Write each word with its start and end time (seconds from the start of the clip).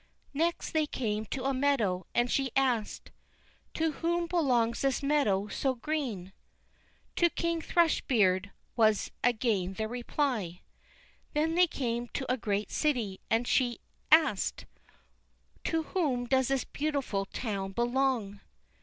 Next 0.33 0.71
they 0.71 0.87
came 0.87 1.25
to 1.27 1.43
a 1.45 1.53
meadow, 1.53 2.07
and 2.15 2.31
she 2.31 2.49
asked: 2.55 3.11
"To 3.75 3.91
whom 3.91 4.25
belongs 4.25 4.81
this 4.81 5.03
meadow 5.03 5.47
so 5.47 5.75
green?" 5.75 6.33
"To 7.17 7.29
King 7.29 7.61
Thrush 7.61 8.01
beard," 8.01 8.49
was 8.75 9.11
again 9.23 9.75
the 9.75 9.87
reply. 9.87 10.61
Then 11.35 11.53
they 11.53 11.67
came 11.67 12.07
to 12.13 12.25
a 12.31 12.35
great 12.35 12.71
city, 12.71 13.19
and 13.29 13.47
she 13.47 13.79
asked: 14.11 14.65
"To 15.65 15.83
whom 15.83 16.25
does 16.25 16.47
this 16.47 16.63
beautiful 16.65 17.25
town 17.27 17.73
belong?" 17.73 18.39